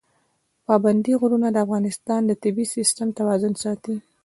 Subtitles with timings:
[0.65, 3.95] پابندی غرونه د افغانستان د طبعي سیسټم توازن ساتي.